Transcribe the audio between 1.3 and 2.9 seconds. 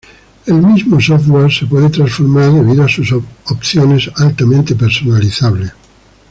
se puede transformar debido a